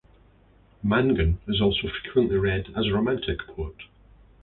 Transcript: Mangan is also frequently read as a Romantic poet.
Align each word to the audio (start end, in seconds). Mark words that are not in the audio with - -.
Mangan 0.81 1.37
is 1.47 1.61
also 1.61 1.87
frequently 1.87 2.35
read 2.35 2.73
as 2.75 2.87
a 2.87 2.91
Romantic 2.91 3.45
poet. 3.55 3.83